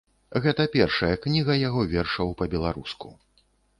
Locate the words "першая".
0.75-1.11